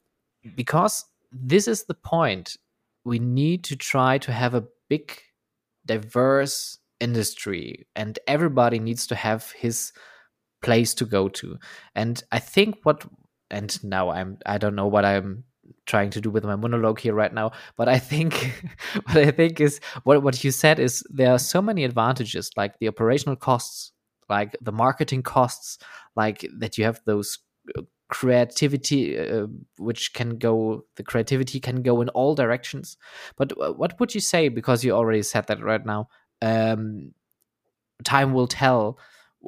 [0.53, 2.57] because this is the point.
[3.05, 5.17] We need to try to have a big
[5.85, 9.93] diverse industry and everybody needs to have his
[10.62, 11.58] place to go to.
[11.95, 13.06] And i think what
[13.52, 15.43] and now I'm I don't know what I'm
[15.86, 18.54] trying to do with my monologue here right now but i think
[19.06, 22.78] what i think is what what you said is there are so many advantages like
[22.80, 23.91] the operational costs
[24.30, 25.78] like the marketing costs
[26.15, 27.39] like that you have those
[27.78, 32.98] uh, creativity uh, which can go the creativity can go in all directions.
[33.38, 36.10] But what would you say because you already said that right now
[36.41, 37.12] um
[38.04, 38.98] time will tell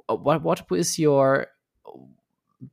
[0.07, 1.47] what what is your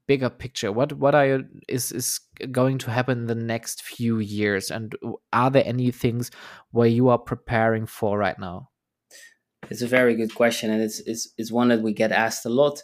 [0.07, 0.73] bigger picture?
[0.73, 4.71] What what are is is going to happen in the next few years?
[4.71, 4.95] And
[5.33, 6.31] are there any things
[6.71, 8.71] where you are preparing for right now?
[9.71, 12.51] It's a very good question and it's it's, it's one that we get asked a
[12.51, 12.83] lot.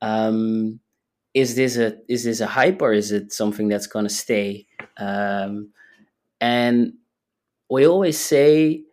[0.00, 0.80] Um,
[1.34, 4.66] is this a is this a hype or is it something that's going to stay?
[4.96, 5.70] Um,
[6.40, 6.94] and
[7.70, 8.84] we always say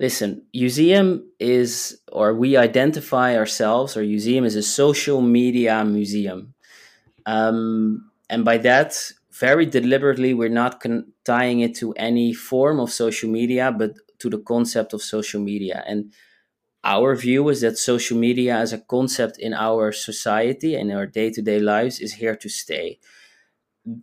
[0.00, 6.54] listen Youseum is or we identify ourselves or Youseum is a social media museum
[7.26, 12.90] um, and by that, very deliberately, we're not con- tying it to any form of
[12.90, 15.82] social media, but to the concept of social media.
[15.86, 16.12] And
[16.84, 21.30] our view is that social media as a concept in our society and our day
[21.30, 22.98] to day lives is here to stay.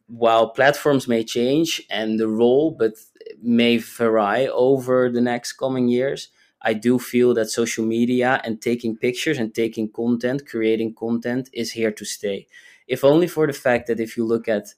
[0.07, 2.93] While platforms may change and the role, but
[3.41, 6.29] may vary over the next coming years,
[6.61, 11.71] I do feel that social media and taking pictures and taking content, creating content is
[11.71, 12.47] here to stay.
[12.87, 14.73] If only for the fact that if you look at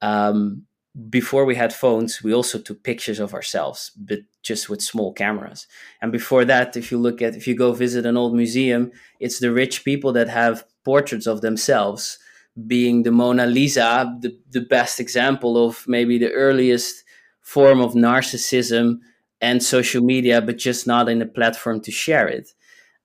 [0.00, 0.66] um,
[1.08, 5.66] before we had phones, we also took pictures of ourselves, but just with small cameras.
[6.02, 8.90] And before that, if you look at, if you go visit an old museum,
[9.20, 12.18] it's the rich people that have portraits of themselves,
[12.66, 17.04] being the Mona Lisa, the, the best example of maybe the earliest
[17.40, 19.00] form of narcissism
[19.40, 22.52] and social media, but just not in a platform to share it.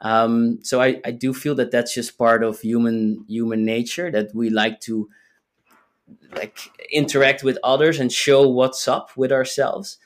[0.02, 4.36] Um, so I, I do feel that that's just part of human human nature that
[4.36, 5.10] we like to
[6.34, 6.60] like
[6.92, 9.98] interact with others and show what's up with ourselves.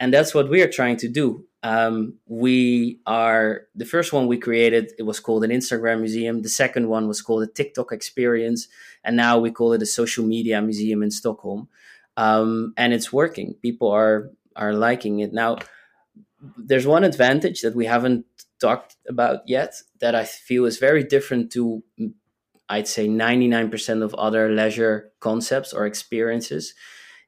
[0.00, 1.44] And that's what we are trying to do.
[1.62, 6.42] Um, we are the first one we created it was called an instagram museum.
[6.42, 8.68] The second one was called a tiktok experience.
[9.02, 11.68] And now we call it a social media museum in stockholm
[12.16, 15.58] um, and it's working people are are liking it now
[16.58, 18.24] there's one advantage that we haven't
[18.60, 21.82] talked about yet that i feel is very different to
[22.68, 26.74] I'd say 99% of other leisure concepts or experiences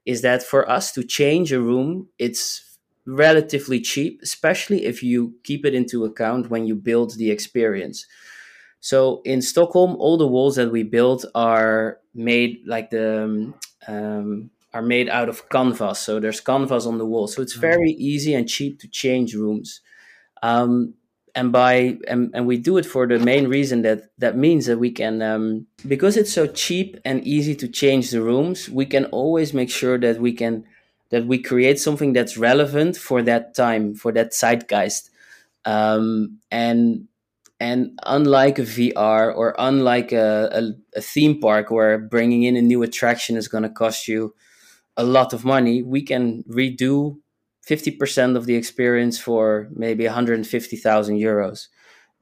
[0.04, 5.64] is that for us to change a room, it's relatively cheap, especially if you keep
[5.66, 8.06] it into account when you build the experience.
[8.80, 13.54] So in Stockholm, all the walls that we built are made like the um,
[13.88, 16.00] um are made out of canvas.
[16.00, 17.28] So there's canvas on the wall.
[17.28, 17.60] So it's mm.
[17.60, 19.80] very easy and cheap to change rooms.
[20.42, 20.94] Um,
[21.34, 24.78] and by and, and we do it for the main reason that that means that
[24.78, 29.04] we can um, because it's so cheap and easy to change the rooms we can
[29.06, 30.64] always make sure that we can
[31.10, 35.10] that we create something that's relevant for that time for that zeitgeist
[35.66, 37.06] um, and
[37.60, 42.62] and unlike a VR or unlike a, a, a theme park where bringing in a
[42.62, 44.34] new attraction is going to cost you
[44.96, 47.18] a lot of money, we can redo
[47.68, 51.68] 50% of the experience for maybe 150,000 euros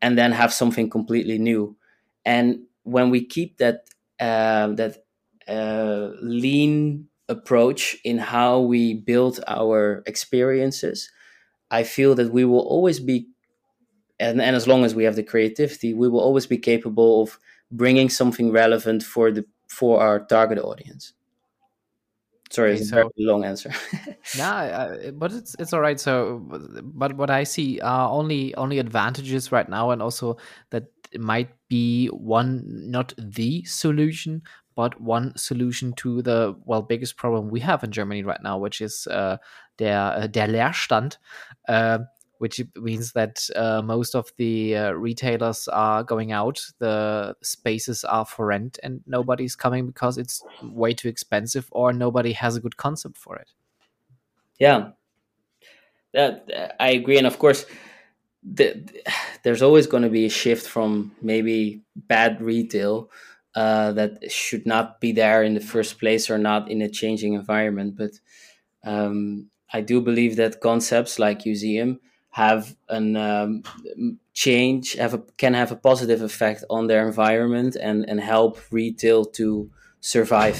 [0.02, 1.76] and then have something completely new.
[2.24, 3.86] And when we keep that
[4.20, 5.04] uh, that
[5.48, 11.10] uh, lean approach in how we build our experiences,
[11.70, 13.28] I feel that we will always be,
[14.20, 17.38] and, and as long as we have the creativity, we will always be capable of
[17.70, 21.12] bringing something relevant for the for our target audience.
[22.54, 23.72] Sorry, it's a very long answer.
[24.38, 25.98] nah, but it's it's all right.
[25.98, 26.40] So,
[26.84, 30.36] but what I see are only only advantages right now, and also
[30.70, 34.42] that it might be one not the solution,
[34.76, 38.80] but one solution to the well biggest problem we have in Germany right now, which
[38.80, 39.38] is uh,
[39.78, 41.16] der uh, der Leerstand.
[41.68, 41.98] Uh,
[42.44, 46.60] which means that uh, most of the uh, retailers are going out.
[46.78, 52.32] The spaces are for rent, and nobody's coming because it's way too expensive, or nobody
[52.32, 53.48] has a good concept for it.
[54.58, 54.90] Yeah,
[56.12, 57.64] that I agree, and of course,
[58.42, 58.66] the,
[59.42, 63.08] there's always going to be a shift from maybe bad retail
[63.54, 67.32] uh, that should not be there in the first place or not in a changing
[67.32, 68.10] environment, but.
[68.84, 71.98] Um, I do believe that concepts like Youseum
[72.34, 73.62] have an um,
[74.32, 79.24] change have a, can have a positive effect on their environment and and help retail
[79.24, 79.70] to
[80.00, 80.58] survive.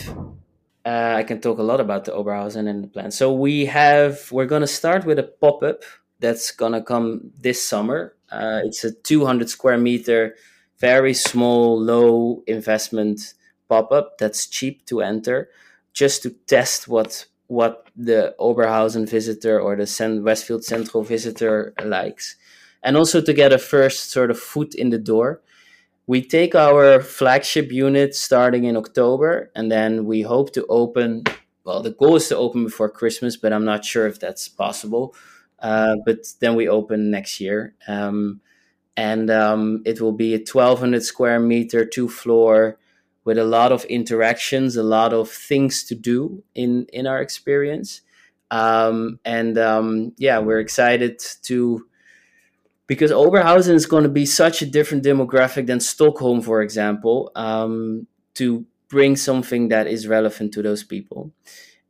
[0.86, 3.10] Uh, i can talk a lot about the oberhausen and the plan.
[3.10, 5.82] So we have we're to start with a pop-up
[6.20, 8.14] that's going to come this summer.
[8.30, 10.36] Uh, it's a 200 square meter
[10.78, 13.34] very small low investment
[13.68, 15.48] pop-up that's cheap to enter
[15.92, 22.36] just to test what what the Oberhausen visitor or the Westfield Centro visitor likes,
[22.82, 25.40] and also to get a first sort of foot in the door.
[26.06, 31.24] We take our flagship unit starting in October, and then we hope to open.
[31.64, 35.14] Well, the goal is to open before Christmas, but I'm not sure if that's possible.
[35.60, 38.42] Uh, but then we open next year, um,
[38.98, 42.78] and um, it will be a 1,200 square meter, two floor
[43.24, 48.02] with a lot of interactions, a lot of things to do in in our experience.
[48.50, 51.86] Um, and um, yeah, we're excited to
[52.86, 58.06] because Oberhausen is going to be such a different demographic than Stockholm, for example, um,
[58.34, 61.32] to bring something that is relevant to those people.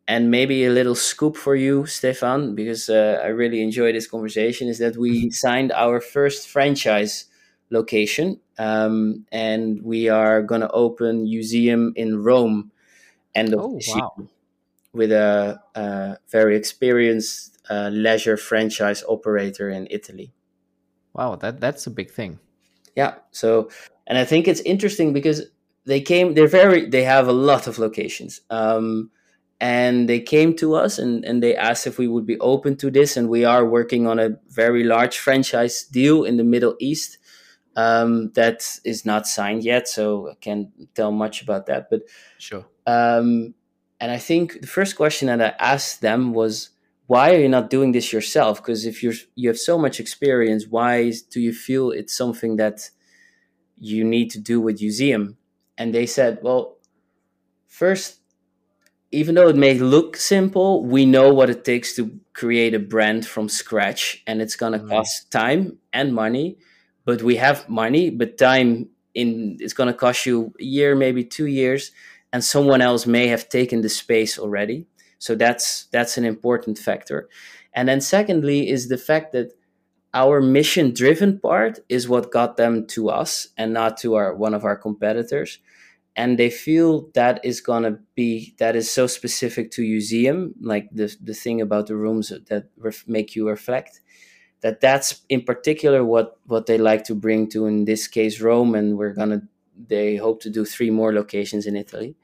[0.07, 4.69] And maybe a little scoop for you, Stefan, because uh, I really enjoy this conversation,
[4.69, 7.25] is that we signed our first franchise
[7.71, 8.41] location.
[8.59, 12.71] Um, and we are going to open Youseum in Rome
[13.35, 14.13] end of oh, this wow.
[14.17, 14.29] year
[14.93, 20.33] with a, a very experienced uh, leisure franchise operator in Italy.
[21.13, 22.39] Wow, that that's a big thing.
[22.97, 23.15] Yeah.
[23.31, 23.71] So,
[24.07, 25.43] and I think it's interesting because
[25.85, 26.35] they came.
[26.35, 26.89] They're very.
[26.89, 28.41] They have a lot of locations.
[28.51, 29.11] Um,
[29.61, 32.91] and they came to us and, and they asked if we would be open to
[32.91, 37.19] this and we are working on a very large franchise deal in the middle east
[37.77, 42.03] um, that is not signed yet so i can't tell much about that but
[42.39, 43.55] sure um,
[44.01, 46.71] and i think the first question that i asked them was
[47.07, 50.67] why are you not doing this yourself because if you're you have so much experience
[50.69, 52.91] why do you feel it's something that
[53.79, 55.37] you need to do with Youseum
[55.77, 56.79] and they said well
[57.67, 58.21] first
[59.15, 63.25] even though it may look simple, we know what it takes to create a brand
[63.25, 64.89] from scratch, and it's going to mm.
[64.89, 66.59] cost time and money.
[67.05, 71.25] But we have money, but time in it's going to cost you a year, maybe
[71.25, 71.93] two years,
[72.33, 74.87] and someone else may have taken the space already.
[75.19, 77.29] So that's that's an important factor.
[77.75, 79.53] And then secondly is the fact that
[80.15, 84.55] our mission driven part is what got them to us and not to our one
[84.55, 85.59] of our competitors
[86.17, 91.15] and they feel that is gonna be that is so specific to Youseum like the
[91.21, 94.01] the thing about the rooms that ref, make you reflect
[94.65, 98.75] that that's in particular what what they like to bring to in this case rome
[98.75, 99.43] and we're gonna
[99.89, 102.17] they hope to do three more locations in italy.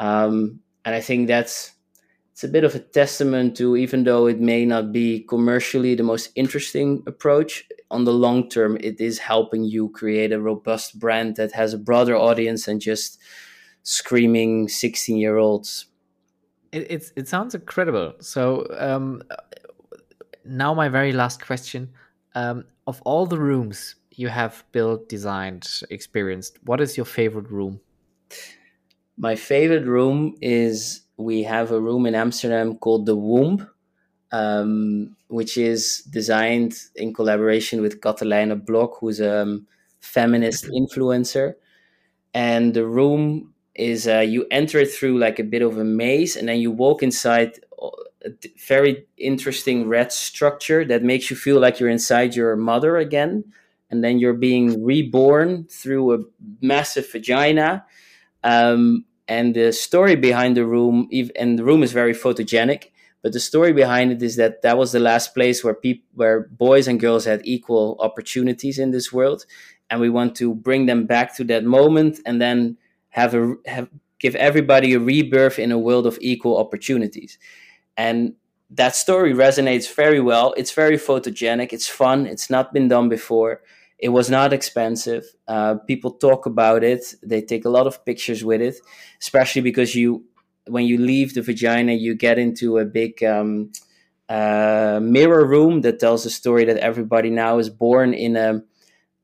[0.00, 1.72] Um, and i think that's
[2.32, 6.02] it's a bit of a testament to even though it may not be commercially the
[6.02, 11.36] most interesting approach on the long term it is helping you create a robust brand
[11.36, 13.20] that has a broader audience than just
[13.82, 15.86] screaming 16 year olds
[16.74, 18.14] it, it's, it sounds incredible.
[18.18, 19.22] So um,
[20.44, 21.90] now my very last question
[22.34, 27.80] um, of all the rooms you have built designed experienced what is your favorite room
[29.16, 33.68] my favorite room is we have a room in Amsterdam called the Womb,
[34.32, 39.66] um, which is designed in collaboration with Catalina Blok, who's a um,
[40.00, 41.54] feminist influencer.
[42.32, 46.36] And the room is uh, you enter it through like a bit of a maze,
[46.36, 47.60] and then you walk inside
[48.24, 48.30] a
[48.66, 53.44] very interesting red structure that makes you feel like you're inside your mother again.
[53.90, 56.18] And then you're being reborn through a
[56.60, 57.84] massive vagina.
[58.42, 62.90] Um, and the story behind the room and the room is very photogenic
[63.22, 66.40] but the story behind it is that that was the last place where people where
[66.40, 69.46] boys and girls had equal opportunities in this world
[69.88, 72.76] and we want to bring them back to that moment and then
[73.08, 77.38] have a have give everybody a rebirth in a world of equal opportunities
[77.96, 78.34] and
[78.70, 83.60] that story resonates very well it's very photogenic it's fun it's not been done before
[83.98, 85.24] it was not expensive.
[85.48, 87.14] Uh, people talk about it.
[87.22, 88.76] They take a lot of pictures with it,
[89.20, 90.24] especially because you,
[90.66, 93.72] when you leave the vagina, you get into a big um,
[94.28, 98.62] uh, mirror room that tells a story that everybody now is born in a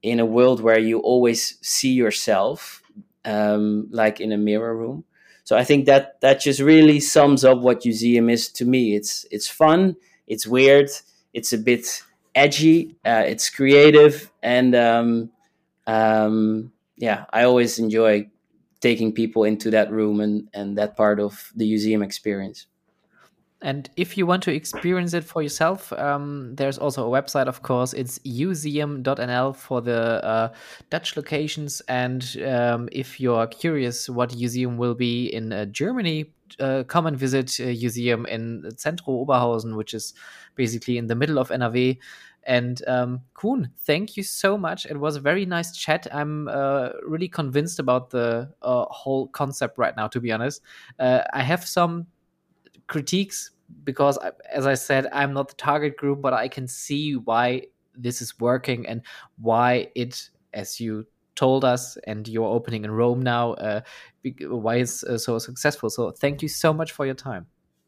[0.03, 2.83] in a world where you always see yourself,
[3.27, 5.05] um, like in a mirror room.
[5.45, 8.95] So I think that that just really sums up what Youseum is to me.
[8.95, 9.97] It's it's fun.
[10.27, 10.91] It's weird.
[11.33, 12.03] It's a bit
[12.35, 12.97] edgy.
[13.05, 15.31] Uh, it's creative, and um,
[15.87, 18.29] um, yeah, I always enjoy
[18.81, 22.67] taking people into that room and and that part of the museum experience.
[23.63, 27.63] And if you want to experience it for yourself, um, there's also a website, of
[27.63, 27.93] course.
[27.93, 30.53] It's youseum.nl for the uh,
[30.89, 31.81] Dutch locations.
[31.83, 37.17] And um, if you're curious what Youseum will be in uh, Germany, uh, come and
[37.17, 40.15] visit a museum in Centro Oberhausen, which is
[40.55, 41.99] basically in the middle of NRW.
[42.45, 44.87] And um, Koen, thank you so much.
[44.87, 46.07] It was a very nice chat.
[46.13, 50.63] I'm uh, really convinced about the uh, whole concept right now, to be honest.
[50.99, 52.07] Uh, I have some
[52.91, 53.53] critiques
[53.85, 54.19] because,
[54.53, 57.63] as I said, I'm not the target group, but I can see why
[57.95, 59.01] this is working and
[59.39, 63.81] why it, as you told us, and you're opening in Rome now, uh,
[64.43, 65.89] why it's uh, so successful.
[65.89, 67.47] So, thank you so much for your time.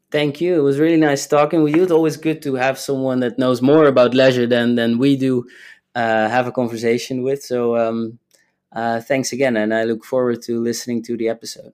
[0.09, 0.55] Thank you.
[0.55, 1.83] It was really nice talking with you.
[1.83, 5.45] It's always good to have someone that knows more about leisure than than we do
[5.95, 7.43] uh, have a conversation with.
[7.43, 8.19] So um,
[8.71, 11.73] uh, thanks again, and I look forward to listening to the episode.